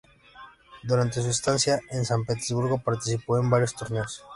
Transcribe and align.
Durante 0.81 1.21
su 1.21 1.29
estancia 1.29 1.79
en 1.91 2.05
San 2.05 2.25
Petersburgo, 2.25 2.79
participó 2.79 3.37
en 3.37 3.51
varios 3.51 3.75
torneos. 3.75 4.23